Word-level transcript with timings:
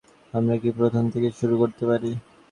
আমরা 0.33 0.55
কি 0.61 0.69
প্রথম 0.79 1.03
থেকে 1.13 1.29
শুরু 1.39 1.55
করতে 1.61 1.83
পারি? 1.89 2.11